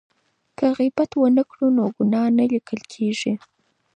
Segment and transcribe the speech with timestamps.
[0.57, 3.33] که غیبت ونه کړو نو ګناه نه لیکل کیږي.